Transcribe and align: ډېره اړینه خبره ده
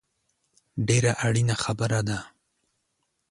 ډېره 0.87 1.11
اړینه 1.25 1.55
خبره 1.63 1.99
ده 2.07 2.19